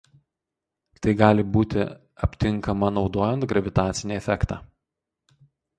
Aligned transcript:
Tai 1.05 1.13
gali 1.19 1.45
būti 1.59 1.85
aptinkama 2.29 2.91
naudojant 2.97 3.49
gravitacinį 3.53 4.21
efektą. 4.23 4.63